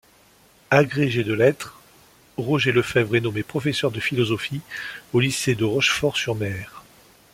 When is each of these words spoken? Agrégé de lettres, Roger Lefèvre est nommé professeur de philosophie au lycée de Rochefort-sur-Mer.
Agrégé 0.71 1.23
de 1.23 1.31
lettres, 1.33 1.79
Roger 2.35 2.71
Lefèvre 2.71 3.15
est 3.17 3.21
nommé 3.21 3.43
professeur 3.43 3.91
de 3.91 3.99
philosophie 3.99 4.61
au 5.13 5.19
lycée 5.19 5.53
de 5.53 5.63
Rochefort-sur-Mer. 5.63 6.83